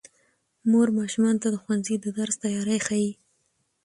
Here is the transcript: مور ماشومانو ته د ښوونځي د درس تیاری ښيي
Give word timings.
مور 0.71 0.87
ماشومانو 0.99 1.41
ته 1.43 1.47
د 1.51 1.55
ښوونځي 1.63 1.95
د 1.99 2.05
درس 2.17 2.35
تیاری 2.43 2.77
ښيي 2.85 3.09